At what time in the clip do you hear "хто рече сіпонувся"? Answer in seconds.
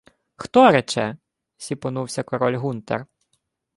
0.35-2.23